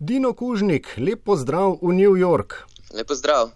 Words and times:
Dino 0.00 0.30
Kužnik, 0.32 0.92
lep 0.96 1.24
pozdrav 1.26 1.80
v 1.82 1.90
New 1.90 2.14
York. 2.14 2.54
Lep 2.94 3.08
pozdrav. 3.10 3.50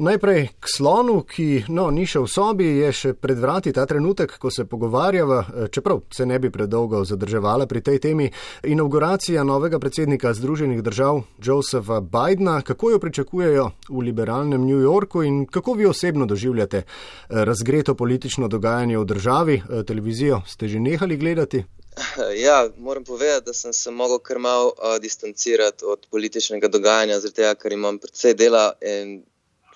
Najprej 0.00 0.48
k 0.56 0.64
slonu, 0.64 1.18
ki 1.20 1.68
no, 1.68 1.90
ni 1.92 2.06
še 2.08 2.22
v 2.24 2.30
sobi, 2.32 2.68
je 2.80 2.92
še 2.96 3.10
pred 3.12 3.36
vrati 3.36 3.74
ta 3.76 3.84
trenutek, 3.84 4.38
ko 4.40 4.48
se 4.48 4.64
pogovarjava, 4.64 5.40
eh, 5.44 5.68
čeprav 5.68 6.00
se 6.08 6.24
ne 6.24 6.38
bi 6.40 6.48
predolgo 6.48 7.04
zadrževala 7.04 7.66
pri 7.68 7.82
tej 7.84 8.00
temi, 8.00 8.30
inauguracija 8.64 9.44
novega 9.44 9.76
predsednika 9.78 10.32
Združenih 10.32 10.80
držav 10.80 11.22
Josefa 11.44 12.00
Bidna. 12.00 12.62
Kako 12.64 12.96
jo 12.96 12.98
pričakujejo 12.98 13.68
v 13.90 13.98
liberalnem 14.00 14.64
New 14.64 14.80
Yorku 14.80 15.22
in 15.22 15.44
kako 15.44 15.74
vi 15.74 15.86
osebno 15.86 16.24
doživljate 16.26 16.78
eh, 16.78 16.86
razgreto 17.28 17.94
politično 17.94 18.48
dogajanje 18.48 18.96
v 18.96 19.04
državi? 19.04 19.60
Eh, 19.60 19.84
televizijo 19.84 20.40
ste 20.46 20.68
že 20.68 20.80
nehali 20.80 21.20
gledati? 21.20 21.64
Ja, 22.46 22.70
moram 22.76 23.04
povedati, 23.04 23.46
da 23.46 23.52
sem 23.52 23.72
se 23.72 23.90
mogel 23.90 24.18
kar 24.18 24.38
malo 24.38 24.66
uh, 24.66 24.98
distancirati 25.00 25.84
od 25.84 26.06
političnega 26.10 26.68
dogajanja, 26.68 27.20
zato 27.20 27.54
ker 27.60 27.72
imam 27.72 27.98
predvsej 27.98 28.34
dela 28.34 28.72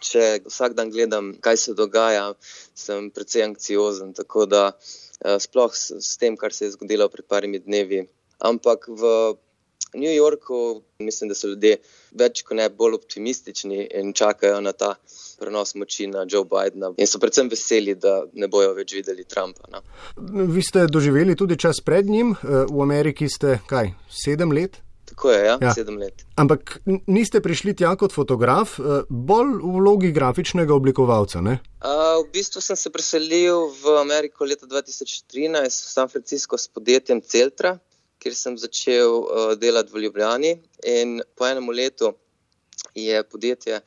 če 0.00 0.24
vsak 0.46 0.76
dan 0.76 0.90
gledam, 0.90 1.32
kaj 1.40 1.56
se 1.56 1.74
dogaja, 1.74 2.26
sem 2.74 3.10
precej 3.10 3.46
anksiozen. 3.46 4.12
Tako 4.14 4.46
da 4.46 4.62
uh, 4.72 5.36
sploh 5.40 5.72
s, 5.74 5.92
s 6.00 6.16
tem, 6.20 6.36
kar 6.36 6.52
se 6.52 6.66
je 6.66 6.76
zgodilo 6.76 7.08
pred 7.08 7.26
parimi 7.28 7.58
dnevi. 7.58 8.04
Ampak 8.38 8.88
v 8.88 9.36
New 9.94 10.12
Yorku 10.12 10.82
mislim, 10.98 11.28
da 11.28 11.34
so 11.34 11.48
ljudje 11.48 11.78
več 12.12 12.42
kot 12.42 12.56
ne 12.58 12.68
bolj 12.68 12.98
optimistični 13.00 13.86
in 14.00 14.12
čakajo 14.12 14.60
na 14.60 14.72
ta 14.72 14.96
prenos 15.38 15.74
moči 15.74 16.08
na 16.10 16.24
Joe 16.28 16.44
Bidna. 16.48 16.92
In 16.96 17.10
so 17.10 17.20
predvsem 17.22 17.50
veseli, 17.52 17.94
da 18.00 18.22
ne 18.34 18.48
bojo 18.48 18.72
več 18.76 18.96
videli 18.96 19.24
Trumpa. 19.24 19.68
No. 19.72 19.84
Vi 20.56 20.64
ste 20.64 20.86
doživeli 20.90 21.36
tudi 21.36 21.58
čas 21.60 21.80
pred 21.84 22.08
njim, 22.08 22.34
v 22.42 22.82
Ameriki 22.82 23.28
ste 23.28 23.60
kaj, 23.68 23.92
sedem 24.10 24.52
let? 24.56 24.80
Tako 25.06 25.30
je, 25.30 25.44
ja, 25.46 25.58
ja. 25.62 25.74
sedem 25.74 25.98
let. 25.98 26.24
Ampak 26.36 26.80
niste 27.06 27.40
prišli 27.40 27.76
tja 27.78 27.94
kot 27.96 28.12
fotograf, 28.12 28.74
bolj 29.08 29.52
v 29.62 29.74
vlogi 29.78 30.10
grafičnega 30.12 30.74
oblikovalca? 30.74 31.40
Uh, 31.40 31.54
v 32.24 32.26
bistvu 32.34 32.60
sem 32.60 32.76
se 32.76 32.90
preselil 32.90 33.70
v 33.70 33.96
Ameriko 34.00 34.44
leta 34.44 34.66
2013, 34.66 35.62
v 35.62 35.92
San 35.94 36.10
Francisco 36.10 36.58
s 36.58 36.66
podjetjem 36.68 37.22
Celtra, 37.22 37.76
kjer 38.18 38.34
sem 38.34 38.58
začel 38.58 39.14
uh, 39.22 39.54
delati 39.54 39.94
v 39.94 40.06
Ljubljani. 40.06 40.52
In 40.90 41.20
po 41.38 41.46
enem 41.46 41.70
letu 41.70 42.12
je 42.94 43.22
podjetje 43.22 43.80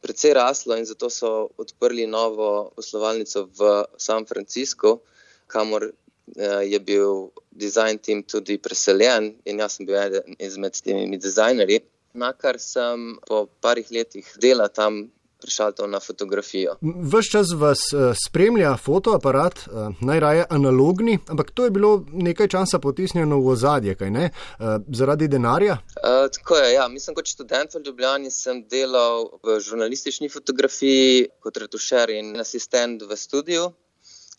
precej 0.00 0.32
raslo 0.32 0.76
in 0.76 0.86
zato 0.86 1.08
so 1.10 1.50
odprli 1.56 2.06
novo 2.06 2.70
poslovalnico 2.74 3.48
v 3.58 3.84
San 3.96 4.26
Francisco, 4.26 5.02
kamor 5.46 5.90
uh, 5.90 6.62
je 6.62 6.78
bil 6.80 7.30
design 7.50 7.98
team 7.98 8.22
tudi 8.22 8.58
preseljen 8.58 9.34
in 9.44 9.58
jaz 9.58 9.76
sem 9.76 9.86
bil 9.86 9.96
eden 9.96 10.36
izmed 10.38 10.74
temi 10.84 11.18
dizajnerji. 11.18 11.82
Na 12.14 12.32
kar 12.32 12.58
sem 12.58 13.18
po 13.26 13.46
parih 13.60 13.90
letih 13.90 14.26
dela 14.40 14.68
tam 14.68 15.10
prišel 15.40 15.72
na 15.86 16.00
fotografijo. 16.00 16.76
Ves 16.82 17.30
čas 17.30 17.52
vas 17.54 17.78
uh, 17.92 18.10
spremlja 18.26 18.76
fotoaparat, 18.76 19.58
uh, 19.66 19.94
najraje 20.00 20.44
analogni, 20.50 21.18
ampak 21.28 21.50
to 21.50 21.64
je 21.64 21.70
bilo 21.70 22.04
nekaj 22.12 22.48
časa 22.48 22.78
potisnjeno 22.78 23.40
v 23.40 23.54
ozadje, 23.54 23.94
kaj 23.94 24.10
ne? 24.10 24.30
Uh, 24.30 24.78
zaradi 24.94 25.28
denarja? 25.28 25.78
Uh, 25.96 26.26
tako 26.34 26.56
je, 26.56 26.72
ja. 26.74 26.88
Mislim, 26.88 27.14
kot 27.14 27.30
študent 27.30 27.74
v 27.74 27.84
Ljubljani 27.86 28.30
sem 28.30 28.64
delal 28.70 29.30
v 29.42 29.60
žurnalistični 29.60 30.28
fotografiji 30.28 31.28
kot 31.40 31.56
retušer 31.56 32.10
in 32.10 32.34
asistent 32.40 33.02
v 33.02 33.16
studiu, 33.16 33.70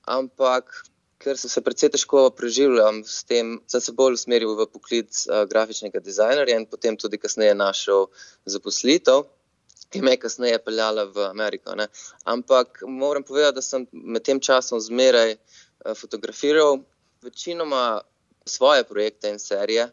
ampak 0.08 0.84
ker 1.20 1.36
sem 1.38 1.52
se 1.52 1.62
precej 1.62 1.92
težko 1.92 2.30
preživljal 2.32 3.02
s 3.04 3.26
tem, 3.28 3.58
sem 3.68 3.82
se 3.84 3.96
bolj 3.96 4.16
usmeril 4.20 4.56
v 4.56 4.68
poklic 4.72 5.26
uh, 5.28 5.44
grafičnega 5.50 6.00
dizajnerja 6.04 6.60
in 6.60 6.68
potem 6.68 6.96
tudi 7.00 7.20
kasneje 7.20 7.56
našel 7.56 8.08
zaposlitev. 8.48 9.28
Ki 9.90 10.02
me 10.02 10.12
je 10.14 10.22
kasneje 10.22 10.60
peljala 10.66 11.04
v 11.10 11.26
Ameriko. 11.30 11.76
Ne. 11.76 11.88
Ampak 12.24 12.84
moram 12.88 13.24
povedati, 13.24 13.56
da 13.56 13.62
sem 13.62 13.88
med 13.92 14.24
tem 14.24 14.40
časom 14.40 14.80
zmeraj 14.80 15.34
uh, 15.36 15.96
fotografiral 15.98 16.84
večinoma 17.22 18.02
svoje 18.46 18.84
projekte 18.84 19.30
in 19.30 19.40
serije, 19.40 19.90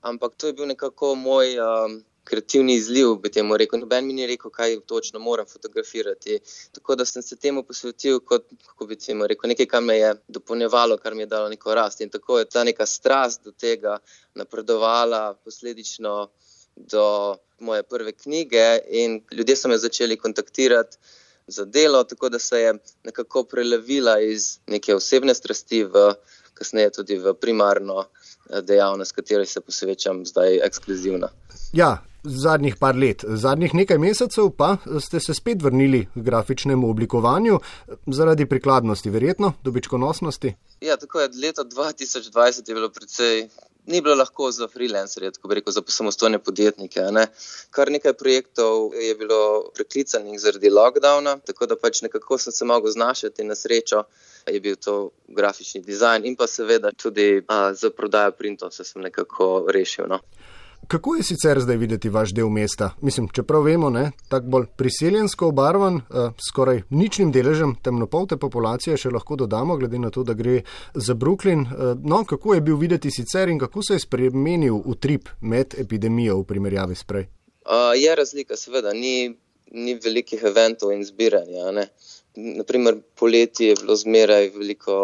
ampak 0.00 0.34
to 0.36 0.46
je 0.46 0.52
bil 0.52 0.66
nekako 0.66 1.14
moj 1.14 1.58
um, 1.60 2.00
kreativni 2.24 2.74
izliv, 2.74 3.14
bi 3.22 3.30
temu 3.32 3.56
rekel. 3.56 3.80
Noben 3.80 4.06
mi 4.06 4.12
ni 4.12 4.26
rekel, 4.26 4.50
kaj 4.50 4.80
točno 4.86 5.18
moram 5.18 5.46
fotografirati. 5.46 6.38
Tako 6.72 6.94
da 6.94 7.04
sem 7.04 7.22
se 7.22 7.36
temu 7.36 7.62
posvetil 7.66 8.20
kot, 8.20 8.46
kako 8.66 8.86
bi 8.86 8.98
temu 8.98 9.26
rekel, 9.26 9.48
nekaj, 9.48 9.66
kar 9.66 9.82
me 9.82 9.98
je 9.98 10.14
dopolnjevalo, 10.28 10.98
kar 10.98 11.14
mi 11.14 11.22
je 11.22 11.26
dalo 11.26 11.48
neko 11.48 11.74
rast. 11.74 12.00
In 12.00 12.10
tako 12.10 12.38
je 12.38 12.48
ta 12.48 12.64
neka 12.64 12.86
strast 12.86 13.44
do 13.44 13.52
tega 13.52 13.98
napredovala, 14.34 15.34
posledično 15.44 16.28
do 16.76 17.36
moje 17.60 17.82
prve 17.82 18.12
knjige, 18.12 18.78
in 18.88 19.20
ljudje 19.32 19.56
so 19.56 19.68
me 19.68 19.78
začeli 19.78 20.16
kontaktirati. 20.16 20.96
Za 21.46 21.64
delo, 21.64 22.04
tako 22.04 22.28
da 22.28 22.38
se 22.38 22.60
je 22.60 22.74
nekako 23.04 23.42
prelevila 23.44 24.20
iz 24.20 24.58
neke 24.66 24.94
osebne 24.94 25.34
strasti 25.34 25.84
v 25.84 26.12
kasneje 26.54 26.90
tudi 26.90 27.16
v 27.18 27.34
primarno 27.34 28.04
eh, 28.04 28.60
dejavnost, 28.62 29.16
kateri 29.16 29.46
se 29.46 29.60
posvečam 29.60 30.26
zdaj 30.26 30.60
ekskluzivno. 30.66 31.28
Ja, 31.72 32.02
zadnjih 32.22 32.76
par 32.76 32.96
let, 32.96 33.24
zadnjih 33.24 33.74
nekaj 33.74 33.98
mesecev 33.98 34.50
pa 34.56 34.76
ste 35.00 35.20
se 35.20 35.34
spet 35.34 35.62
vrnili 35.62 36.04
k 36.14 36.24
grafičnemu 36.28 36.90
oblikovanju 36.90 37.60
zaradi 38.06 38.46
prikladnosti, 38.46 39.10
verjetno, 39.10 39.52
dobičkonosnosti. 39.64 40.54
Ja, 40.80 40.96
tako 40.96 41.20
je. 41.20 41.30
Leto 41.42 41.64
2020 41.64 42.68
je 42.68 42.74
bilo 42.74 42.90
precej. 42.90 43.48
Ni 43.86 44.00
bilo 44.00 44.14
lahko 44.14 44.50
za 44.50 44.68
freelancerje, 44.68 45.30
tako 45.30 45.48
bi 45.48 45.54
rekel, 45.54 45.72
za 45.72 45.82
samostojne 45.86 46.38
podjetnike. 46.38 47.00
Ne. 47.00 47.26
Kar 47.70 47.90
nekaj 47.90 48.12
projektov 48.12 48.94
je 48.94 49.14
bilo 49.14 49.70
preklicanih 49.74 50.40
zaradi 50.40 50.70
lockdowna, 50.70 51.38
tako 51.46 51.66
da 51.66 51.76
pač 51.76 52.02
nekako 52.02 52.38
sem 52.38 52.52
se 52.52 52.64
mogel 52.64 52.90
znašati 52.90 53.44
na 53.44 53.54
srečo. 53.54 54.04
Je 54.46 54.60
bil 54.60 54.76
to 54.76 55.10
grafični 55.28 55.80
dizajn 55.80 56.26
in 56.26 56.36
pa 56.36 56.46
seveda 56.46 56.92
tudi 56.96 57.42
a, 57.48 57.74
za 57.74 57.90
prodajo 57.90 58.32
printov 58.32 58.70
se 58.70 58.84
sem 58.84 59.02
nekako 59.02 59.66
rešil. 59.68 60.08
No. 60.08 60.20
Kako 60.90 61.14
je 61.14 61.22
sicer 61.22 61.60
zdaj 61.60 61.76
videti 61.76 62.08
vaš 62.08 62.32
del 62.34 62.48
mesta? 62.48 62.90
Mislim, 63.00 63.28
čeprav 63.32 63.62
vemo, 63.62 63.90
da 63.90 63.98
je 63.98 64.10
tako 64.28 64.46
bolj 64.46 64.64
priseljensko 64.76 65.46
obarvan, 65.48 65.94
uh, 65.94 66.32
skoraj 66.48 66.82
ničnim 66.90 67.30
deležem 67.32 67.76
temnopolte 67.84 68.36
populacije 68.36 68.96
še 68.98 69.12
lahko 69.14 69.38
dodamo, 69.38 69.76
glede 69.78 70.00
na 70.02 70.10
to, 70.10 70.24
da 70.26 70.34
gre 70.34 70.64
za 70.94 71.14
Brooklyn. 71.14 71.62
Uh, 71.62 71.92
no, 72.02 72.24
kako 72.24 72.56
je 72.56 72.64
bil 72.66 72.80
videti 72.82 73.14
sicer 73.14 73.54
in 73.54 73.62
kako 73.62 73.86
se 73.86 73.94
je 73.94 74.02
spremenil 74.02 74.82
utrip 74.84 75.30
med 75.40 75.78
epidemijo 75.78 76.40
v 76.40 76.48
primerjavi 76.50 76.98
s 76.98 77.06
prej? 77.06 77.28
Uh, 77.62 77.94
je 77.94 78.18
razlika, 78.24 78.58
seveda, 78.58 78.90
ni, 78.90 79.30
ni 79.70 79.94
velikih 79.94 80.42
eventov 80.42 80.90
in 80.90 81.06
zbiranja. 81.06 81.70
Ne? 81.70 81.86
Naprimer, 82.58 82.98
poleti 83.14 83.70
je 83.70 83.78
bilo 83.78 83.94
zmeraj 83.94 84.50
veliko 84.58 84.96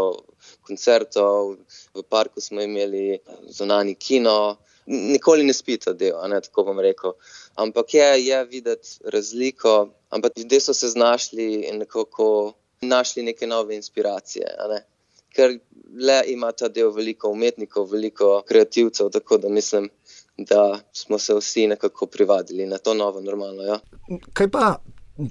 koncertov, 0.67 1.61
v 1.95 2.09
parku 2.11 2.43
smo 2.43 2.67
imeli 2.67 3.21
zunani 3.55 3.95
kino 3.95 4.57
nikoli 4.87 5.45
ne 5.45 5.53
spita 5.53 5.93
del, 5.93 6.17
ne, 6.31 6.41
tako 6.41 6.65
bom 6.71 6.81
rekel. 6.81 7.15
Ampak 7.55 7.95
je, 7.95 8.27
je 8.27 8.45
videti 8.45 8.99
razliko, 9.05 9.89
ampak 10.11 10.39
ljudje 10.39 10.61
so 10.61 10.75
se 10.75 10.89
znašli 10.89 11.55
in 11.71 11.79
nekako 11.79 12.53
našli 12.81 13.23
neke 13.23 13.47
nove 13.47 13.77
inspiracije. 13.77 14.47
Ne. 14.71 14.83
Ker 15.35 15.59
le 15.99 16.23
ima 16.27 16.53
ta 16.53 16.69
del 16.69 16.91
veliko 16.93 17.29
umetnikov, 17.29 17.91
veliko 17.91 18.43
kreativcev, 18.49 19.11
tako 19.11 19.39
da 19.39 19.49
mislim, 19.49 19.91
da 20.39 20.81
smo 20.93 21.19
se 21.19 21.35
vsi 21.35 21.67
nekako 21.67 22.07
privadili 22.07 22.67
na 22.67 22.79
to 22.79 22.95
novo 22.95 23.21
normalno. 23.21 23.63
Ja. 23.63 23.81
Kaj 24.33 24.51
pa 24.51 24.77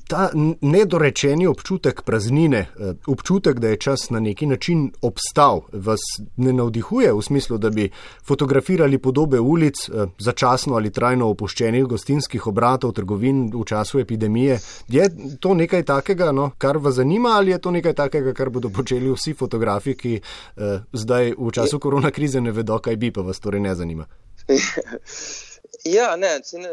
ta 0.08 0.30
nedorečeni 0.62 1.48
občutek 1.48 2.02
praznine, 2.02 2.58
eh, 2.58 2.94
občutek, 3.08 3.60
da 3.60 3.68
je 3.68 3.78
čas 3.78 4.10
na 4.10 4.20
neki 4.20 4.46
način 4.46 4.92
obstal, 5.02 5.62
vas 5.74 6.00
ne 6.38 6.54
navdihuje 6.54 7.14
v 7.14 7.22
smislu, 7.22 7.58
da 7.58 7.70
bi 7.70 7.90
fotografirali 8.24 8.98
podobe 8.98 9.40
ulic, 9.40 9.90
eh, 9.90 10.06
začasno 10.20 10.76
ali 10.76 10.92
trajno 10.92 11.30
opuščenih 11.30 11.86
gostinskih 11.86 12.48
obratov, 12.48 12.92
trgovin 12.92 13.52
v 13.54 13.66
času 13.66 14.00
epidemije. 14.00 14.60
Je 14.88 15.10
to 15.40 15.54
nekaj 15.54 15.84
takega, 15.84 16.32
no, 16.32 16.52
kar 16.58 16.78
vas 16.78 16.96
zanima, 16.96 17.30
ali 17.30 17.52
je 17.52 17.58
to 17.58 17.72
nekaj 17.72 17.94
takega, 17.94 18.34
kar 18.34 18.50
bodo 18.50 18.70
počeli 18.70 19.12
vsi 19.12 19.34
fotografi, 19.34 19.96
ki 19.96 20.16
eh, 20.16 20.80
zdaj 20.94 21.34
v 21.38 21.52
času 21.52 21.80
korona 21.80 22.12
krize 22.12 22.42
ne 22.42 22.52
vedo, 22.52 22.80
kaj 22.80 22.96
bi, 22.96 23.12
pa 23.12 23.22
vas 23.22 23.40
torej 23.40 23.62
ne 23.62 23.76
zanima? 23.76 24.06
Ja, 25.86 26.16
ne, 26.16 26.42
ne, 26.54 26.70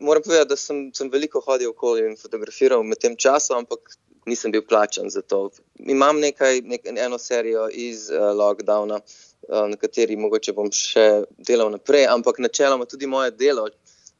moram 0.00 0.22
povedati, 0.22 0.48
da 0.48 0.56
sem, 0.56 0.90
sem 0.94 1.10
veliko 1.12 1.40
hodil 1.44 1.68
okoli 1.74 2.06
in 2.08 2.14
fotografiral 2.16 2.80
med 2.82 2.96
tem 3.02 3.16
časom, 3.16 3.64
ampak 3.64 3.98
nisem 4.26 4.52
bil 4.52 4.62
plačan 4.64 5.10
za 5.12 5.20
to. 5.20 5.50
Imam 5.78 6.20
nekaj, 6.20 6.62
nek, 6.64 6.86
eno 6.96 7.18
serijo 7.20 7.66
iz 7.68 8.06
uh, 8.10 8.30
lockdowna, 8.38 9.00
uh, 9.02 9.66
na 9.68 9.76
kateri 9.76 10.16
mogoče 10.16 10.54
bom 10.56 10.70
še 10.72 11.06
delal 11.50 11.74
naprej, 11.76 12.06
ampak 12.08 12.40
načeloma 12.40 12.88
tudi 12.88 13.06
moje 13.06 13.34
delo 13.36 13.68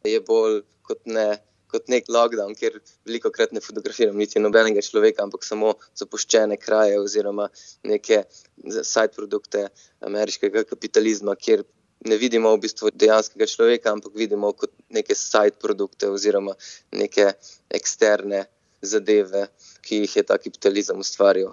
je 0.04 0.20
bolj 0.20 0.62
kot 0.88 1.04
ne. 1.06 1.30
Kot 1.69 1.90
nek 1.92 2.06
lockdown, 2.08 2.54
kjer 2.56 2.78
veliko 3.04 3.28
krat 3.28 3.50
ne 3.52 3.60
fotografiram 3.60 4.14
niti 4.16 4.40
nobenega 4.40 4.80
človeka, 4.80 5.20
ampak 5.26 5.42
samo 5.44 5.75
zapuščene 6.00 6.56
kraje 6.56 6.94
oziroma 6.96 7.50
neke 7.84 8.22
side 8.64 9.12
produkte 9.12 9.66
ameriškega 10.08 10.62
kapitalizma, 10.70 11.34
kjer 11.36 11.66
ne 12.06 12.17
vidimo 12.17 12.53
v 12.55 12.61
bistvu 12.62 12.91
dejanskega 12.95 13.47
človeka, 13.47 13.93
ampak 13.93 14.15
vidimo 14.15 14.53
kot 14.53 14.71
neke 14.91 15.15
side 15.15 15.59
produkte 15.61 16.11
oziroma 16.11 16.55
neke 16.93 17.33
eksterne 17.71 18.45
zadeve, 18.83 19.49
ki 19.82 20.02
jih 20.02 20.16
je 20.16 20.22
ta 20.22 20.38
kapitalizem 20.38 20.98
ustvaril. 20.98 21.52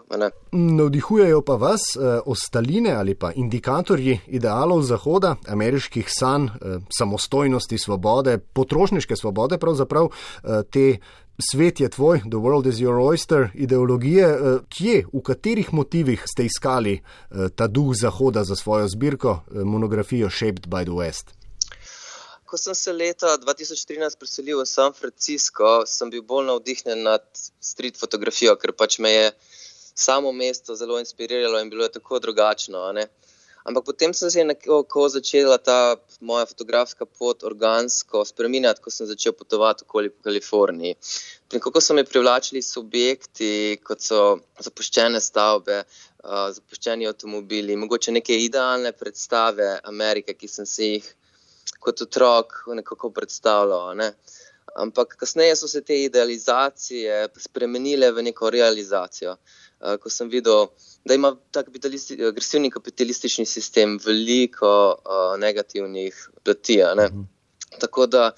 Navdihujejo 0.51 1.41
pa 1.41 1.55
vas 1.55 1.81
eh, 1.95 2.19
ostaline 2.25 2.91
ali 2.91 3.15
pa 3.15 3.31
indikatorji 3.35 4.19
idealov 4.27 4.81
Zahoda, 4.81 5.35
ameriških 5.47 6.09
sanj, 6.09 6.45
eh, 6.45 6.79
samostojnosti, 6.97 7.77
svobode, 7.77 8.37
potrošniške 8.37 9.15
svobode, 9.15 9.57
pravzaprav 9.57 10.09
eh, 10.09 10.63
te. 10.71 10.97
Svet 11.51 11.79
je 11.79 11.89
tvoj, 11.89 12.19
the 12.19 12.39
world 12.39 12.65
is 12.65 12.79
your 12.79 12.95
oyster, 12.95 13.49
ideologije. 13.53 14.25
Eh, 14.25 14.59
kje, 14.69 15.05
v 15.13 15.21
katerih 15.21 15.73
motivih 15.73 16.23
ste 16.25 16.45
iskali 16.45 16.93
eh, 16.95 17.49
ta 17.55 17.67
duh 17.67 17.91
Zahoda 18.01 18.43
za 18.43 18.55
svojo 18.55 18.87
zbirko, 18.87 19.39
eh, 19.51 19.63
monografijo 19.63 20.29
Shaped 20.29 20.67
by 20.67 20.83
the 20.83 20.95
West? 20.95 21.44
Ko 22.55 22.59
sem 22.59 22.75
se 22.75 22.91
leta 22.95 23.33
2013 23.35 24.15
preselil 24.15 24.61
v 24.61 24.65
San 24.65 24.93
Francisco, 24.95 25.69
sem 25.93 26.07
bil 26.07 26.21
bolj 26.23 26.45
navdihnjen 26.47 27.01
nad 27.03 27.25
street 27.69 27.97
fotografijo, 27.99 28.53
ker 28.55 28.71
pač 28.71 28.95
me 29.03 29.09
je 29.11 29.25
samo 30.05 30.31
mesto 30.31 30.75
zelo 30.79 30.95
inspiriralo 31.01 31.59
in 31.59 31.71
bilo 31.73 31.83
je 31.83 31.91
tako 31.97 32.21
drugačno. 32.23 32.83
Ampak 33.67 33.83
potem 33.89 34.13
sem 34.15 34.31
se 34.31 34.45
nekako 34.47 35.03
začela 35.17 35.57
ta 35.57 35.97
moja 36.21 36.45
fotografska 36.45 37.03
pot 37.05 37.43
organsko 37.43 38.23
spremenjati, 38.31 38.79
ko 38.79 38.95
sem 38.97 39.11
začel 39.11 39.35
potovati 39.35 39.83
okoli 39.83 40.13
po 40.15 40.23
Kaliforniji. 40.29 40.95
Nekako 41.57 41.83
so 41.83 41.99
me 41.99 42.07
privlačili 42.07 42.63
subjekti, 42.63 43.81
kot 43.83 43.99
so 43.99 44.21
zapuščene 44.69 45.19
stavbe, 45.19 45.83
zapuščeni 46.23 47.11
avtomobili, 47.11 47.75
mogoče 47.83 48.15
neke 48.15 48.39
idealne 48.47 48.95
predstave 48.95 49.73
Amerike, 49.83 50.39
ki 50.39 50.53
sem 50.55 50.71
si 50.77 50.91
jih 50.93 51.13
kot 51.79 52.01
otrok 52.01 52.63
nekako 52.75 53.11
predstavljal. 53.11 53.95
Ne? 53.97 54.13
Ampak 54.75 55.15
kasneje 55.19 55.55
so 55.55 55.67
se 55.67 55.81
te 55.81 56.01
idealizacije 56.03 57.27
spremenile 57.39 58.11
v 58.11 58.23
neko 58.29 58.49
realizacijo. 58.49 59.37
Eh, 59.81 59.97
ko 60.01 60.09
sem 60.09 60.29
videl, 60.29 60.67
da 61.05 61.13
ima 61.13 61.35
ta 61.51 61.63
kapitalisti, 61.63 62.17
agresivni 62.25 62.71
kapitalistični 62.71 63.45
sistem 63.45 63.97
veliko 64.05 64.69
uh, 64.95 65.39
negativnih 65.39 66.29
plati. 66.43 66.77
Ne? 66.95 67.07
Mhm. 67.07 67.21
Tako 67.79 68.05
da 68.07 68.31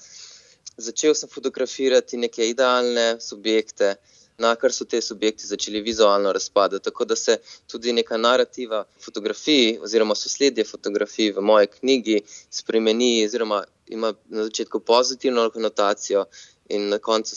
začel 0.76 1.14
sem 1.14 1.28
fotografirati 1.28 2.16
neke 2.16 2.48
idealne 2.48 3.20
subjekte, 3.20 3.94
na 4.38 4.54
kar 4.56 4.72
so 4.72 4.84
te 4.84 5.00
subjekti 5.02 5.46
začeli 5.46 5.80
vizualno 5.80 6.32
razpadati. 6.32 6.84
Tako 6.84 7.04
da 7.04 7.16
se 7.16 7.36
tudi 7.66 7.92
neka 7.92 8.16
narativa 8.16 8.84
fotografij, 9.04 9.78
oziroma 9.82 10.14
sosledje 10.14 10.64
fotografij 10.64 11.32
v 11.32 11.40
moji 11.40 11.66
knjigi 11.66 12.20
spremeni, 12.50 13.24
oziroma 13.26 13.64
ima 13.86 14.12
na 14.28 14.44
začetku 14.44 14.80
pozitivno 14.80 15.50
konotacijo 15.50 16.24
in 16.68 16.88
na 16.88 16.98
koncu 16.98 17.36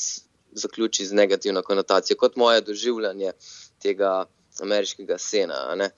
zaključi 0.51 1.06
z 1.06 1.13
negativno 1.13 1.62
konotacijo, 1.62 2.18
kot 2.18 2.36
moje 2.36 2.62
doživljanje 2.62 3.31
tega 3.81 4.25
ameriškega 4.59 5.18
sena. 5.18 5.89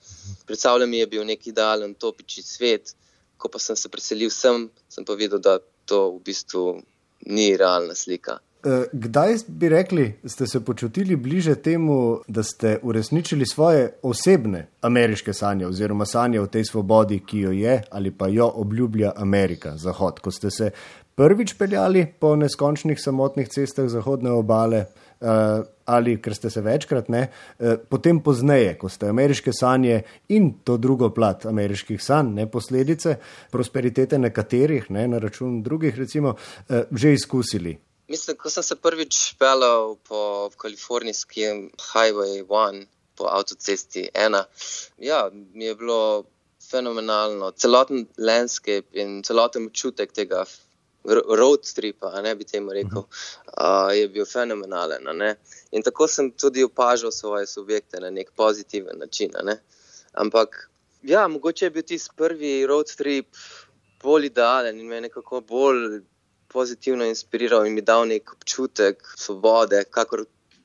Predstavljam 0.46 0.90
mi 0.90 0.98
je 0.98 1.06
bil 1.06 1.26
nek 1.26 1.46
idealen 1.46 1.94
topični 1.94 2.42
svet, 2.42 2.94
ko 3.36 3.48
pa 3.48 3.58
sem 3.58 3.76
se 3.76 3.88
preselil 3.88 4.30
sem, 4.30 4.70
sem 4.88 5.04
pa 5.04 5.12
videl, 5.14 5.38
da 5.38 5.58
to 5.84 6.10
v 6.10 6.20
bistvu 6.24 6.82
ni 7.26 7.56
realna 7.56 7.94
slika. 7.94 8.38
E, 8.64 8.84
kdaj 8.92 9.34
bi 9.48 9.68
rekli, 9.68 10.14
ste 10.24 10.46
se 10.46 10.64
počutili 10.64 11.16
bliže 11.16 11.54
temu, 11.54 12.20
da 12.28 12.42
ste 12.42 12.78
uresničili 12.82 13.46
svoje 13.46 13.92
osebne 14.02 14.66
ameriške 14.80 15.32
sanje, 15.32 15.66
oziroma 15.66 16.06
sanje 16.06 16.40
o 16.40 16.46
tej 16.46 16.64
svobodi, 16.64 17.20
ki 17.26 17.38
jo 17.38 17.52
je 17.52 17.82
ali 17.90 18.10
pa 18.10 18.28
jo 18.28 18.52
obljublja 18.54 19.12
Amerika, 19.16 19.76
Zahod, 19.76 20.20
ko 20.20 20.30
ste 20.30 20.50
se 20.50 20.70
prvič 21.14 21.54
peljali 21.58 22.06
po 22.20 22.36
neskončnih 22.36 23.00
samotnih 23.00 23.48
cestah 23.48 23.88
Zahodne 23.88 24.30
obale? 24.30 24.84
uh, 25.24 25.64
ali 25.84 26.16
ker 26.22 26.34
ste 26.34 26.50
se 26.50 26.62
večkrat 26.64 27.08
ne, 27.12 27.26
uh, 27.28 27.76
potem 27.88 28.20
pozneje, 28.24 28.74
ko 28.80 28.88
ste 28.88 29.08
ameriške 29.12 29.52
sanje 29.52 30.02
in 30.28 30.52
to 30.64 30.76
drugo 30.76 31.10
plat 31.14 31.46
ameriških 31.46 32.02
sanj, 32.02 32.34
ne 32.40 32.46
posledice 32.50 33.16
prosperitete 33.52 34.18
nekaterih, 34.18 34.90
ne 34.90 35.08
na 35.08 35.18
račun 35.22 35.62
drugih, 35.62 35.98
recimo, 35.98 36.34
uh, 36.34 36.84
že 36.90 37.14
izkusili. 37.14 37.76
Mislim, 38.08 38.36
ko 38.36 38.50
sem 38.50 38.62
se 38.62 38.76
prvič 38.76 39.34
pelal 39.38 39.96
po 40.08 40.50
kalifornijskem 40.56 41.70
Highway 41.92 42.42
1, 42.44 42.86
po 43.16 43.24
avtocesti 43.30 44.08
1, 44.14 44.44
ja, 44.98 45.30
mi 45.32 45.64
je 45.64 45.74
bilo 45.74 46.24
fenomenalno. 46.70 47.50
Celoten 47.50 48.06
landscape 48.18 49.00
in 49.00 49.22
celoten 49.22 49.66
občutek 49.66 50.12
tega 50.12 50.44
road 51.38 51.64
tripa, 51.74 52.20
ne 52.20 52.34
bi 52.34 52.44
temu 52.44 52.72
rekel, 52.72 53.04
uh, 53.04 53.90
je 53.92 54.08
bil 54.08 54.24
fenomenalen. 54.24 55.08
In 55.72 55.82
tako 55.82 56.08
sem 56.08 56.30
tudi 56.32 56.64
opažal 56.64 57.12
svoje 57.12 57.46
subjekte 57.46 58.00
na 58.00 58.10
nek 58.10 58.32
pozitiven 58.36 58.98
način. 58.98 59.32
Ne? 59.44 59.60
Ampak, 60.12 60.70
ja, 61.02 61.28
mogoče 61.28 61.66
je 61.66 61.70
bil 61.70 61.82
tisti 61.82 62.16
prvi 62.16 62.66
road 62.66 62.96
trip 62.96 63.26
bolj 64.02 64.26
idealen 64.26 64.80
in 64.80 64.88
me 64.88 65.00
nekako 65.00 65.40
bolj 65.40 66.02
pozitivno 66.54 67.04
inspiriral 67.04 67.66
in 67.66 67.74
mi 67.74 67.82
dal 67.82 68.06
nek 68.08 68.32
občutek 68.38 69.02
svobode, 69.26 69.84
kakor. 69.90 70.24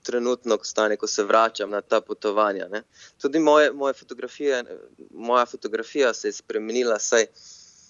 Trenutno, 0.09 0.55
ko, 0.57 0.65
stane, 0.65 0.95
ko 0.97 1.07
se 1.11 1.23
vračam 1.27 1.69
na 1.75 1.81
ta 1.81 1.99
potovanja. 2.01 2.69
Ne. 2.71 2.79
Tudi 3.21 3.39
moje, 3.39 3.73
moje 3.75 3.93
fotografije, 3.93 4.61
moja 5.11 5.43
fotografija 5.45 6.13
se 6.13 6.27
je 6.27 6.37
spremenila, 6.37 6.95
saj 6.99 7.25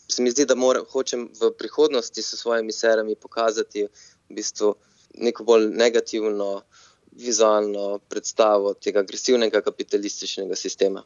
se 0.09 0.21
mi 0.21 0.31
zdi, 0.31 0.45
da 0.49 0.55
mora, 0.55 0.81
hočem 0.91 1.27
v 1.41 1.51
prihodnosti 1.57 2.21
s 2.21 2.41
svojimi 2.41 2.73
serijami 2.73 3.15
pokazati 3.15 3.85
v 3.85 4.35
bistvu 4.35 4.73
neko 5.13 5.43
bolj 5.43 5.69
negativno 5.69 6.63
vizualno 7.11 7.99
predstavo 8.09 8.73
tega 8.73 8.99
agresivnega 8.99 9.61
kapitalističnega 9.61 10.55
sistema. 10.55 11.03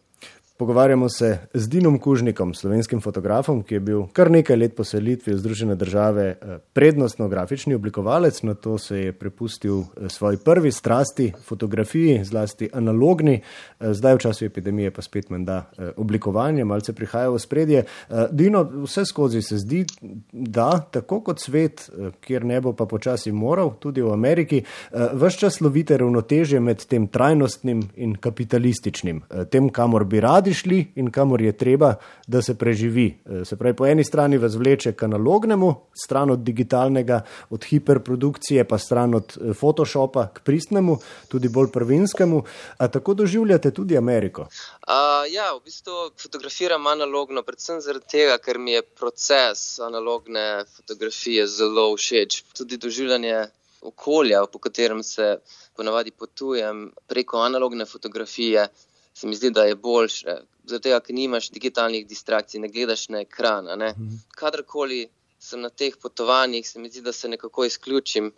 Pogovarjamo 0.64 1.10
se 1.10 1.38
z 1.54 1.68
Dinom 1.68 2.00
Kužnikom, 2.00 2.54
slovenskim 2.54 3.02
fotografom, 3.02 3.64
ki 3.68 3.76
je 3.76 3.80
bil 3.80 4.04
kar 4.16 4.30
nekaj 4.32 4.56
let 4.56 4.76
po 4.78 4.86
selitvi 4.88 5.34
v 5.34 5.38
Združene 5.42 5.76
države 5.76 6.24
eh, 6.24 6.54
prednostno 6.74 7.28
grafični 7.28 7.76
oblikovalec, 7.76 8.40
na 8.48 8.54
to 8.54 8.78
se 8.78 9.00
je 9.00 9.12
prepustil 9.12 9.82
eh, 9.82 10.10
svoji 10.10 10.38
prvi 10.46 10.72
strasti, 10.72 11.34
fotografiji, 11.46 12.22
zlasti 12.24 12.70
analogni, 12.74 13.42
eh, 13.42 13.94
zdaj 13.94 14.16
v 14.16 14.22
času 14.24 14.46
epidemije 14.46 14.92
pa 14.92 15.02
spet 15.02 15.30
menda 15.30 15.66
oblikovanje, 15.98 16.64
malce 16.66 16.94
prihaja 16.94 17.30
v 17.30 17.40
spredje. 17.40 17.84
Dino, 18.32 18.64
vse 18.86 19.06
skozi 19.06 19.42
se 19.42 19.58
zdi, 19.58 19.84
da 20.32 20.80
tako 20.92 21.20
kot 21.20 21.44
svet, 21.44 21.90
kjer 22.22 22.46
ne 22.46 22.62
bo 22.62 22.74
pa 22.74 22.86
počasi 22.86 23.32
moral, 23.32 23.74
tudi 23.80 24.02
v 24.02 24.14
Ameriki, 24.14 24.64
vse 24.94 25.38
čas 25.38 25.60
lovite 25.62 25.98
ravnotežje 25.98 26.60
med 26.60 26.86
tem 26.88 27.08
trajnostnim 27.08 27.84
in 27.96 28.16
kapitalističnim, 28.16 29.22
tem, 29.52 29.70
kamor 29.70 30.06
bi 30.06 30.24
radi 30.24 30.53
radi 30.54 30.60
šli 30.60 30.94
in 30.96 31.12
kamor 31.12 31.42
je 31.42 31.58
treba, 31.58 31.96
da 32.28 32.42
se 32.42 32.56
preživi. 32.56 33.20
E, 33.26 33.46
se 33.46 33.56
pravi, 33.56 33.76
po 33.76 33.86
eni 33.86 34.04
strani 34.04 34.38
vas 34.38 34.56
vleče 34.56 34.94
k 34.94 35.04
analognemu, 35.04 35.76
stran 36.06 36.32
od 36.32 36.40
digitalnega, 36.40 37.22
od 37.50 37.64
hiperprodukcije, 37.64 38.64
pa 38.68 38.78
stran 38.78 39.16
od 39.16 39.38
e, 39.38 39.54
Photoshopa 39.54 40.28
k 40.34 40.44
pristnemu, 40.44 40.98
tudi 41.28 41.50
bolj 41.50 41.72
prvinskemu. 41.72 42.44
A 42.78 42.88
tako 42.88 43.14
doživljate 43.14 43.72
tudi 43.72 43.98
Ameriko? 43.98 44.42
Uh, 44.42 45.26
ja, 45.32 45.54
v 45.56 45.64
bistvu 45.66 46.12
fotografiram 46.22 46.88
analogno, 46.88 47.44
predvsem 47.44 47.82
zaradi 47.82 48.06
tega, 48.12 48.38
ker 48.38 48.60
mi 48.60 48.72
je 48.72 48.82
proces 48.82 49.80
analogne 49.80 50.66
fotografije 50.76 51.48
zelo 51.48 51.96
všeč. 51.98 52.44
Tudi 52.58 52.78
doživljanje 52.78 53.48
okolja, 53.82 54.46
po 54.46 54.60
katerem 54.60 55.04
se 55.04 55.38
ponavadi 55.76 56.12
potujem 56.12 56.92
preko 57.08 57.42
analogne 57.42 57.86
fotografije 57.86 58.68
se 59.14 59.28
mi 59.28 59.36
zdi, 59.36 59.50
da 59.50 59.64
je 59.64 59.76
boljše. 59.76 60.38
Zato, 60.66 61.00
ker 61.06 61.16
nimaš 61.16 61.50
digitalnih 61.50 62.08
distrakcij, 62.08 62.62
ne 62.62 62.70
gledaš 62.72 63.10
na 63.10 63.22
ekran. 63.22 63.66
Ne? 63.66 63.92
Mhm. 63.92 64.16
Kadarkoli 64.36 65.08
sem 65.40 65.62
na 65.62 65.70
teh 65.70 65.96
potovanjih, 66.02 66.68
se 66.70 66.80
mi 66.80 66.90
zdi, 66.90 67.02
da 67.02 67.14
se 67.14 67.28
nekako 67.28 67.66
izključim 67.66 68.32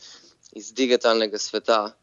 iz 0.52 0.74
digitalnega 0.74 1.38
sveta 1.38 1.94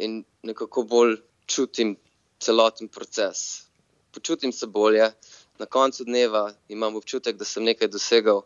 in 0.00 0.24
nekako 0.42 0.82
bolj 0.82 1.16
čutim 1.46 1.96
celoten 2.40 2.88
proces. 2.88 3.66
Počutim 4.12 4.52
se 4.52 4.66
bolje, 4.66 5.10
na 5.58 5.66
koncu 5.66 6.04
dneva 6.04 6.52
imam 6.68 6.96
občutek, 6.96 7.36
da 7.36 7.44
sem 7.44 7.64
nekaj 7.64 7.88
dosegel. 7.88 8.42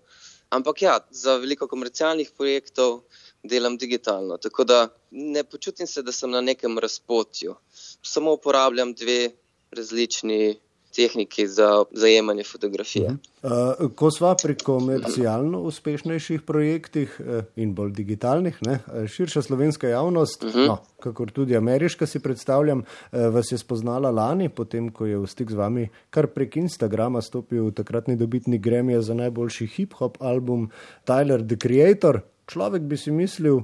Ampak 0.48 0.82
ja, 0.82 0.98
za 1.10 1.36
veliko 1.42 1.68
komercialnih 1.68 2.30
projektov 2.36 3.00
delam 3.42 3.76
digitalno, 3.76 4.36
tako 4.38 4.64
da 4.64 4.88
ne 5.10 5.44
počutim 5.44 5.86
se, 5.86 6.02
da 6.02 6.12
sem 6.12 6.30
na 6.30 6.40
nekem 6.40 6.78
razpotju. 6.78 7.54
Samo 8.02 8.32
uporabljam 8.32 8.94
dve 8.94 9.32
različni 9.70 10.56
tehniki 10.96 11.46
za 11.46 11.84
zajemanje 11.92 12.44
fotografije. 12.44 13.16
Uh, 13.42 13.50
ko 13.94 14.10
smo 14.10 14.34
pri 14.42 14.54
komercialno 14.54 15.60
uspešnejših 15.60 16.42
projektih 16.42 17.20
uh, 17.20 17.44
in 17.56 17.74
bolj 17.74 17.92
digitalnih, 17.92 18.58
ne, 18.66 18.78
širša 19.08 19.42
slovenska 19.42 19.88
javnost, 19.88 20.44
uh 20.44 20.54
-huh. 20.54 20.66
no, 20.66 20.78
kakor 21.00 21.30
tudi 21.30 21.56
ameriška, 21.56 22.06
si 22.06 22.20
predstavljam, 22.20 22.82
vas 23.12 23.52
je 23.52 23.58
spoznala 23.58 24.10
lani, 24.10 24.48
potem 24.48 24.92
ko 24.92 25.06
je 25.06 25.18
v 25.18 25.26
stik 25.26 25.50
z 25.50 25.54
vami 25.54 25.88
kar 26.10 26.26
prek 26.26 26.56
Instagrama 26.56 27.22
stopil 27.22 27.70
takratni 27.70 28.16
dobitnik 28.16 28.62
Gremija 28.62 29.02
za 29.02 29.14
najboljši 29.14 29.66
hip-hop 29.66 30.16
album 30.20 30.70
Tyler 31.04 31.46
the 31.46 31.56
Creator. 31.56 32.20
Človek 32.46 32.82
bi 32.82 32.96
si 32.96 33.10
mislil, 33.10 33.60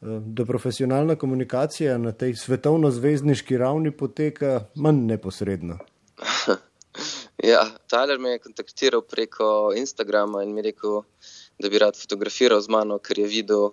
da 0.00 0.44
profesionalna 0.44 1.16
komunikacija 1.16 1.98
na 1.98 2.12
tej 2.12 2.34
svetovno-zvezdniški 2.34 3.58
ravni 3.58 3.90
poteka 3.90 4.60
manj 4.74 5.06
neposredno. 5.06 5.78
Ja, 7.42 7.60
Tyler 7.86 8.18
me 8.18 8.30
je 8.30 8.38
kontaktiral 8.42 9.02
preko 9.06 9.72
Instagrama 9.76 10.42
in 10.42 10.54
mi 10.54 10.62
rekel, 10.62 11.02
da 11.58 11.68
bi 11.70 11.78
rad 11.78 11.94
fotografiral 11.94 12.60
z 12.60 12.68
mano, 12.68 12.96
ker 12.98 13.18
je 13.18 13.28
videl 13.30 13.68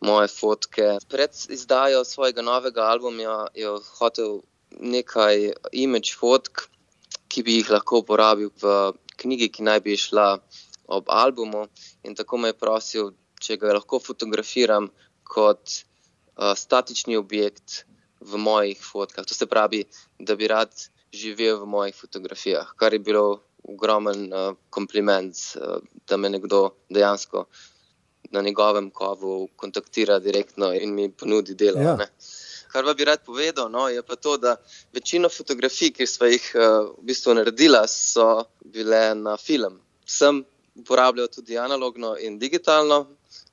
moje 0.00 0.28
fotke. 0.28 0.88
Pred 1.08 1.38
izdajo 1.54 2.04
svojega 2.04 2.42
novega 2.42 2.88
albuma 2.90 3.46
je 3.54 3.70
hotel 4.00 4.40
nekaj 4.80 5.52
image 5.72 6.18
fotk, 6.18 6.66
ki 7.28 7.42
bi 7.46 7.60
jih 7.60 7.70
lahko 7.70 8.02
uporabil 8.02 8.50
v 8.62 8.74
knjigi, 9.22 9.52
ki 9.54 9.62
naj 9.70 9.80
bi 9.86 9.96
šla 9.96 10.26
ob 10.98 11.06
albumu. 11.06 11.68
In 12.02 12.18
tako 12.18 12.42
me 12.42 12.50
je 12.50 12.58
prosil, 12.58 13.14
če 13.38 13.56
ga 13.62 13.78
lahko 13.78 14.02
fotografiram 14.02 14.90
kot 15.28 15.62
uh, 15.70 16.54
statični 16.54 17.16
objekt 17.16 17.84
v 18.20 18.38
mojih 18.38 18.80
fotkah. 18.82 19.26
To 19.26 19.34
se 19.34 19.46
pravi, 19.46 19.84
da 20.18 20.36
bi 20.36 20.48
rad 20.48 20.72
živel 21.12 21.60
v 21.62 21.66
mojih 21.66 21.94
fotografijah, 21.94 22.72
kar 22.76 22.92
je 22.92 22.98
bilo 22.98 23.42
ogromen 23.62 24.32
uh, 24.32 24.54
kompliment, 24.70 25.34
uh, 25.56 25.78
da 26.08 26.16
me 26.16 26.30
nekdo 26.30 26.70
dejansko 26.90 27.46
na 28.30 28.42
njegovem 28.42 28.90
kovu 28.90 29.48
kontaktira 29.56 30.18
direktno 30.18 30.72
in 30.74 30.94
mi 30.94 31.10
ponudi 31.10 31.54
delo. 31.54 31.80
Ja. 31.80 31.96
Kar 32.72 32.84
pa 32.84 32.94
bi 32.94 33.04
rad 33.04 33.22
povedal, 33.24 33.70
no, 33.70 33.88
je 33.88 34.02
pa 34.02 34.16
to, 34.16 34.36
da 34.36 34.56
večino 34.92 35.28
fotografij, 35.28 35.92
ki 35.92 36.06
smo 36.06 36.26
jih 36.26 36.50
uh, 36.54 36.62
v 36.98 37.06
bistvu 37.08 37.34
naredili, 37.34 37.82
so 37.88 38.44
bile 38.64 39.14
na 39.14 39.36
film. 39.36 39.80
Sem 40.06 40.44
uporabljal 40.76 41.28
tudi 41.32 41.58
analogno 41.58 42.16
in 42.20 42.38
digitalno, 42.38 43.06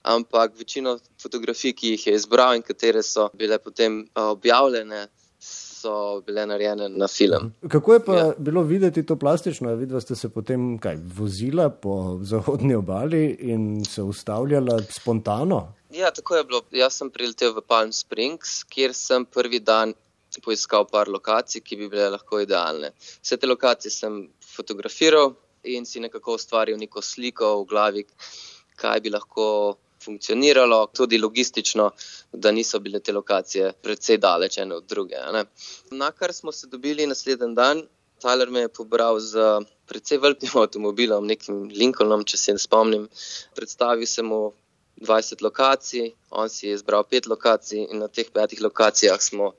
ampak 0.04 0.58
večino 0.60 0.98
fotografij, 1.22 1.74
ki 1.74 1.96
jih 1.96 2.08
je 2.08 2.16
izbral 2.16 2.56
in 2.56 2.62
katere 2.62 3.04
so 3.04 3.30
bile 3.34 3.58
potem 3.60 4.02
uh, 4.04 4.32
objavljene, 4.36 5.08
so 5.84 6.22
bile 6.26 6.46
narejene 6.48 6.90
na 6.90 7.08
film. 7.08 7.52
Kako 7.70 7.94
je 7.94 8.04
pa 8.06 8.18
ja. 8.18 8.34
bilo 8.38 8.64
videti 8.64 9.06
to 9.06 9.16
plastično? 9.16 9.76
Videla 9.76 10.02
ste 10.02 10.16
se 10.16 10.30
potem 10.30 10.78
kaj, 10.80 11.00
vozila 11.18 11.70
po 11.70 11.96
zahodni 12.32 12.76
obali 12.76 13.26
in 13.40 13.86
se 13.86 14.02
ustavljala 14.02 14.80
spontano? 14.90 15.74
Ja, 15.92 16.12
tako 16.12 16.36
je 16.36 16.44
bilo. 16.44 16.62
Jaz 16.72 16.98
sem 16.98 17.12
priletel 17.12 17.54
v 17.54 17.62
Palm 17.68 17.92
Springs, 17.94 18.64
kjer 18.64 18.96
sem 18.98 19.26
prvi 19.26 19.60
dan 19.60 19.94
poiskal 20.42 20.88
par 20.90 21.08
lokacij, 21.08 21.62
ki 21.62 21.78
bi 21.78 21.90
bile 21.92 22.10
lahko 22.16 22.40
idealne. 22.42 22.90
Vse 23.22 23.38
te 23.38 23.48
lokacije 23.48 23.92
sem 23.92 24.16
fotografiral 24.56 25.36
in 25.64 25.86
si 25.86 26.00
nekako 26.00 26.40
ustvaril 26.40 26.80
neko 26.80 27.02
sliko 27.02 27.52
v 27.62 27.68
glavi, 27.70 28.04
kaj 28.76 29.04
bi 29.06 29.14
lahko 29.14 29.46
funkcioniralo, 30.06 30.88
tudi 30.96 31.18
logistično, 31.18 31.92
da 32.32 32.52
niso 32.52 32.80
bile 32.80 33.00
te 33.00 33.14
lokacije 33.14 33.74
predvsej 33.82 34.18
daleč 34.18 34.58
ene 34.58 34.76
od 34.76 34.86
druge. 34.90 35.16
Na 35.92 36.12
kar 36.12 36.34
smo 36.34 36.52
se 36.52 36.68
dobili 36.68 37.08
naslednji 37.08 37.56
dan, 37.56 37.84
Tyler 38.24 38.50
me 38.50 38.60
je 38.60 38.70
pobral 38.70 39.20
z 39.20 39.40
predvsej 39.86 40.18
velikim 40.18 40.50
avtomobilom, 40.62 41.28
nekim 41.28 41.68
Lincolnom, 41.70 42.24
če 42.24 42.38
se 42.38 42.56
ne 42.56 42.62
spomnim. 42.62 43.08
Predstavil 43.56 44.08
sem 44.08 44.26
mu 44.26 44.54
20 45.02 45.42
lokacij, 45.44 46.14
on 46.32 46.50
si 46.50 46.68
je 46.68 46.78
izbral 46.78 47.04
pet 47.04 47.28
lokacij 47.28 47.88
in 47.90 48.00
na 48.00 48.08
teh 48.08 48.30
petih 48.32 48.62
lokacijah 48.62 49.20
smo 49.22 49.52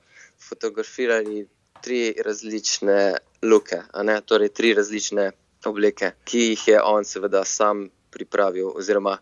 fotografirali 0.49 1.49
tri 1.85 2.15
različne 2.27 3.17
luke, 3.43 3.83
torej 4.25 4.49
tri 4.49 4.73
različne 4.75 5.33
obleke, 5.69 6.13
ki 6.25 6.47
jih 6.49 6.69
je 6.69 6.83
on 6.83 7.05
seveda 7.05 7.45
sam 7.45 7.91
pripravil 8.11 8.71
oziroma 8.79 9.19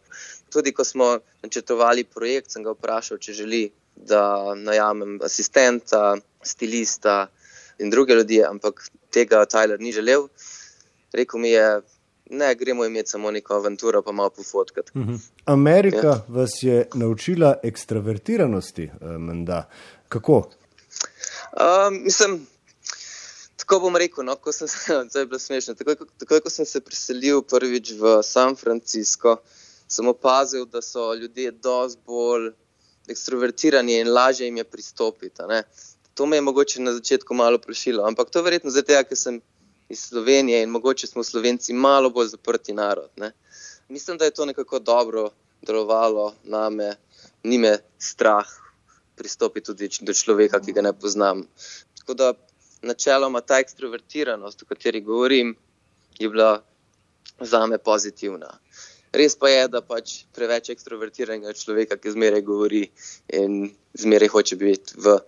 Tudi 0.52 0.73
ko 0.73 0.85
smo 0.85 1.18
načrtovali 1.42 2.04
projekt, 2.04 2.52
sem 2.52 2.64
ga 2.64 2.75
vprašal, 2.76 3.18
če 3.18 3.32
želi, 3.32 3.62
da 3.97 4.54
najamem 4.56 5.18
asistenta, 5.25 6.16
stilista 6.44 7.26
in 7.78 7.90
druge 7.90 8.14
ljudi, 8.14 8.42
ampak 8.44 8.85
tega 9.11 9.44
Tyler 9.47 9.80
ni 9.80 9.92
želel. 9.92 10.28
Rekel 11.12 11.40
mi 11.40 11.50
je, 11.50 11.80
ne, 12.30 12.54
gremo 12.54 12.85
imeti 12.85 13.11
samo 13.11 13.30
neko 13.30 13.54
avanturo, 13.54 14.02
pa 14.02 14.12
malo 14.12 14.30
pofotkati. 14.30 14.90
Uh 14.94 15.00
mhm. 15.02 15.12
-huh. 15.12 15.30
Amerika 15.44 16.06
ja. 16.06 16.25
vas 16.28 16.50
je 16.62 16.88
naučila 16.94 17.54
ekstravertiranosti, 17.62 18.82
eh, 18.82 19.18
menda. 19.18 19.68
Kako? 20.09 20.50
Um, 21.52 22.02
mislim. 22.04 22.47
Tako 23.56 23.80
bom 23.80 23.97
rekel, 23.97 24.25
no, 24.25 24.35
ko 24.37 24.52
sem 24.52 24.68
se, 25.12 25.38
smešno, 25.38 25.75
tako, 25.75 25.94
tako, 26.18 26.40
ko 26.40 26.50
sem 26.50 26.66
se 26.66 26.80
preselil 26.80 27.42
prvič 27.42 27.92
v 27.92 28.23
San 28.23 28.56
Francisco, 28.56 29.37
sem 29.92 30.08
opazil, 30.08 30.66
da 30.66 30.82
so 30.82 31.12
ljudje 31.14 31.50
dosti 31.50 32.00
bolj 32.06 32.52
ekstrovertirani 33.12 33.99
in 34.00 34.12
lažje 34.12 34.46
jim 34.46 34.56
je 34.56 34.64
pristopiti. 34.64 35.42
To 36.14 36.26
me 36.26 36.37
je 36.37 36.44
mogoče 36.49 36.80
na 36.80 36.92
začetku 36.92 37.34
malo 37.34 37.58
prešilo, 37.58 38.04
ampak 38.06 38.30
to 38.30 38.38
je 38.38 38.42
verjetno 38.42 38.70
zato, 38.70 38.96
ker 39.08 39.18
sem 39.18 39.40
iz 39.88 40.00
Slovenije 40.08 40.62
in 40.62 40.70
mogoče 40.70 41.06
smo 41.06 41.25
Slovenci 41.25 41.72
malo 41.72 42.11
bolj 42.11 42.32
zaprti 42.32 42.72
narod. 42.72 43.11
Ne? 43.16 43.32
Mislim, 43.88 44.18
da 44.18 44.25
je 44.25 44.30
to 44.30 44.46
nekako 44.46 44.78
dobro 44.78 45.30
delovalo 45.62 46.34
na 46.44 46.70
me, 46.70 46.96
ni 47.42 47.58
me 47.58 47.78
strah 47.99 48.49
pristopiti 49.16 49.66
tudi 49.66 49.88
do 50.00 50.12
človeka, 50.12 50.61
ki 50.61 50.72
ga 50.72 50.82
ne 50.82 50.92
poznam. 50.92 51.44
Tako 51.99 52.14
da 52.14 52.32
načeloma 52.82 53.40
ta 53.40 53.61
ekstrovertiranost, 53.61 54.62
o 54.62 54.66
kateri 54.66 55.00
govorim, 55.00 55.56
je 56.18 56.28
bila 56.28 56.62
za 57.40 57.66
me 57.66 57.78
pozitivna. 57.78 58.62
Res 59.12 59.37
pa 59.37 59.50
je, 59.52 59.64
da 59.69 59.83
pač 59.85 60.23
preveč 60.33 60.71
ekstrovertiranega 60.73 61.52
človeka, 61.57 61.99
ki 62.00 62.14
zmeraj 62.14 62.45
govori 62.47 62.87
in 63.37 63.66
zmeraj 63.99 64.31
hoče 64.33 64.57
biti 64.57 64.97
v 65.04 65.19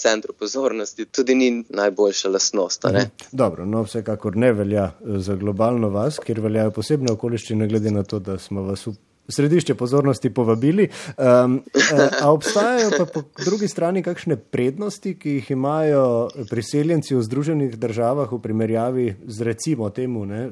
centru 0.00 0.32
pozornosti, 0.32 1.04
tudi 1.06 1.34
ni 1.34 1.50
najboljša 1.68 2.30
lasnost. 2.30 2.84
Mhm. 2.84 3.26
Dobro, 3.32 3.66
no, 3.66 3.82
vsekakor 3.82 4.36
ne 4.36 4.52
velja 4.52 4.84
eh, 4.84 5.18
za 5.18 5.36
globalno 5.36 5.88
vas, 5.88 6.18
ker 6.18 6.40
veljajo 6.40 6.70
posebne 6.70 7.12
okoliščine, 7.12 7.68
glede 7.68 7.90
na 7.90 8.02
to, 8.02 8.18
da 8.18 8.38
smo 8.38 8.62
vas 8.62 8.88
v 9.28 9.32
središče 9.32 9.74
pozornosti 9.74 10.30
povabili. 10.30 10.88
Um, 11.16 11.62
a 12.20 12.30
obstajajo 12.32 12.90
pa 12.98 13.06
po 13.06 13.22
drugi 13.44 13.68
strani 13.68 14.02
kakšne 14.02 14.36
prednosti, 14.36 15.14
ki 15.18 15.38
jih 15.38 15.50
imajo 15.50 16.28
priseljenci 16.50 17.14
v 17.14 17.22
Združenih 17.22 17.76
državah 17.80 18.32
v 18.32 18.40
primerjavi 18.42 19.06
z 19.26 19.48
recimo 19.48 19.90
temu, 19.90 20.26
ne, 20.26 20.48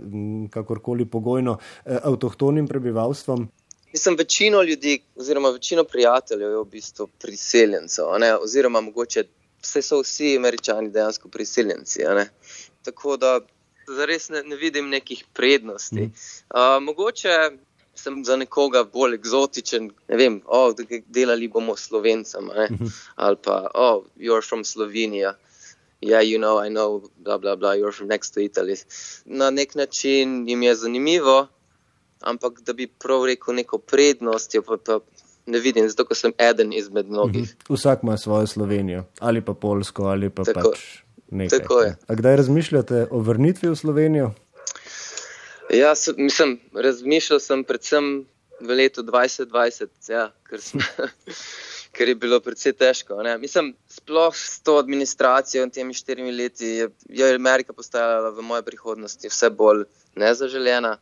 kakorkoli 0.50 1.04
pogojno, 1.04 1.58
eh, 1.84 1.98
avtohtonim 2.02 2.68
prebivalstvom? 2.68 3.48
Mislim, 3.92 4.16
večino 4.16 4.62
ljudi, 4.62 5.02
oziroma 5.16 5.50
večino 5.50 5.84
prijateljev 5.84 6.50
je 6.50 6.56
v 6.56 6.64
bistvu 6.64 7.08
priseljencev, 7.20 8.04
oziroma 8.40 8.80
mogoče 8.80 9.24
vse 9.62 9.82
so 9.82 10.00
vsi 10.00 10.36
američani 10.36 10.90
dejansko 10.90 11.28
priseljenci. 11.28 12.00
Tako 12.82 13.16
da 13.16 13.40
zares 13.96 14.28
ne, 14.28 14.42
ne 14.42 14.56
vidim 14.56 14.88
nekih 14.88 15.24
prednosti. 15.32 16.00
Mm. 16.00 16.12
Uh, 16.50 16.82
mogoče 16.82 17.50
sem 17.94 18.24
za 18.24 18.36
nekoga 18.36 18.84
bolj 18.84 19.14
eksotičen. 19.14 19.90
Ne 20.08 20.16
vem, 20.16 20.40
oh, 20.46 20.74
delali 21.06 21.48
bomo 21.48 21.76
slovencem, 21.76 22.50
mhm. 22.70 22.90
ali 23.16 23.36
pa, 23.42 23.70
oh, 23.74 24.04
you're 24.16 24.48
from 24.48 24.64
Slovenija. 24.64 25.36
Ja, 26.02 26.18
yeah, 26.18 26.30
you 26.30 26.38
know, 26.38 26.58
I 26.58 26.68
know, 26.68 27.10
bla, 27.16 27.38
bla, 27.38 27.56
bla, 27.56 27.76
you're 27.76 27.92
from 27.92 28.08
next 28.08 28.34
to 28.34 28.40
Italy. 28.40 28.74
Na 29.24 29.50
nek 29.50 29.74
način 29.74 30.48
jim 30.48 30.62
je 30.62 30.74
zanimivo, 30.74 31.46
ampak 32.20 32.60
da 32.66 32.72
bi 32.72 32.86
prav 32.86 33.24
rekel 33.24 33.54
neko 33.54 33.78
prednost, 33.78 34.56
pa, 34.66 34.76
pa 34.86 34.98
ne 35.46 35.58
vidim, 35.58 35.88
zato 35.88 36.14
sem 36.14 36.32
eden 36.38 36.72
izmed 36.72 37.06
mnogih. 37.06 37.42
Mhm. 37.42 37.74
Vsak 37.74 38.02
ima 38.02 38.18
svojo 38.18 38.46
Slovenijo, 38.46 39.04
ali 39.20 39.40
pa 39.40 39.54
Polsko, 39.54 40.04
ali 40.04 40.30
pa 40.30 40.44
tako, 40.44 40.70
pač 40.70 40.80
nekaj. 41.30 41.58
Tako 41.58 41.80
je. 41.80 41.96
A 42.06 42.14
kdaj 42.14 42.36
razmišljate 42.36 43.06
o 43.10 43.18
vrnitvi 43.18 43.68
v 43.68 43.76
Slovenijo? 43.76 44.32
Ja, 45.72 45.94
mislim, 46.16 46.60
razmišljal 46.74 47.40
sem 47.40 47.64
predvsem 47.64 48.26
v 48.60 48.74
letu 48.76 49.02
2020, 49.02 49.88
ja, 50.12 50.26
ker, 50.44 50.60
sem, 50.60 50.82
ker 51.96 52.12
je 52.12 52.16
bilo 52.20 52.40
precej 52.44 52.74
težko. 52.76 53.16
Ne. 53.24 53.38
Mislim, 53.40 53.72
sploh 53.88 54.36
s 54.36 54.60
to 54.60 54.76
administracijo 54.76 55.64
in 55.64 55.72
temi 55.72 55.96
štirimi 55.96 56.32
leti 56.36 56.74
je, 56.82 56.90
je 57.08 57.32
Amerika 57.34 57.72
postajala 57.72 58.34
v 58.36 58.44
moje 58.44 58.66
prihodnosti 58.68 59.32
vse 59.32 59.50
bolj 59.50 59.86
nezaželjena, 60.20 60.98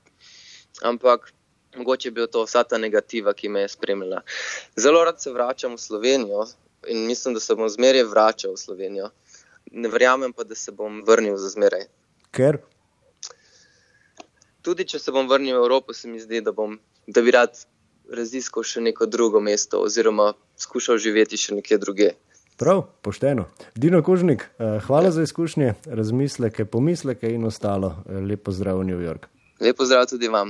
ampak 0.86 1.32
mogoče 1.76 2.08
je 2.08 2.12
bila 2.12 2.30
to 2.30 2.46
vsa 2.46 2.62
ta 2.64 2.78
negativa, 2.78 3.34
ki 3.34 3.48
me 3.48 3.66
je 3.66 3.74
spremljala. 3.74 4.22
Zelo 4.76 5.04
rad 5.04 5.18
se 5.22 5.34
vračam 5.34 5.74
v 5.74 5.82
Slovenijo 5.82 6.46
in 6.86 7.06
mislim, 7.06 7.34
da 7.34 7.40
se 7.40 7.54
bom 7.54 7.68
zmeraj 7.68 8.06
vračal 8.06 8.54
v 8.54 8.62
Slovenijo. 8.62 9.10
Ne 9.70 9.88
verjamem 9.88 10.32
pa, 10.32 10.46
da 10.46 10.54
se 10.54 10.72
bom 10.72 11.02
vrnil 11.06 11.36
za 11.36 11.50
zmeraj. 11.50 11.90
Ker? 12.30 12.62
Tudi 14.62 14.84
če 14.84 14.98
se 14.98 15.12
bom 15.12 15.28
vrnil 15.28 15.56
v 15.58 15.64
Evropo, 15.64 15.92
se 15.92 16.08
mi 16.08 16.20
zdi, 16.20 16.40
da, 16.44 16.52
bom, 16.52 16.78
da 17.06 17.22
bi 17.22 17.34
rad 17.34 17.56
raziskal 18.10 18.66
še 18.66 18.82
neko 18.82 19.06
drugo 19.06 19.40
mesto 19.40 19.82
oziroma 19.84 20.32
skušal 20.58 20.98
živeti 20.98 21.38
še 21.40 21.60
nekje 21.60 21.78
druge. 21.78 22.10
Prav, 22.60 22.82
pošteno. 23.00 23.46
Dino 23.74 24.02
Kožnik, 24.04 24.42
eh, 24.42 24.80
hvala 24.86 25.10
za 25.10 25.22
izkušnje, 25.22 25.74
razmisleke, 25.86 26.64
pomisleke 26.64 27.30
in 27.32 27.46
ostalo. 27.48 27.94
Eh, 28.04 28.20
lepo 28.20 28.52
zdrav 28.52 28.82
v 28.82 28.90
New 28.90 29.00
York. 29.00 29.30
Lepo 29.60 29.84
zdrav 29.84 30.06
tudi 30.08 30.28
vam. 30.28 30.48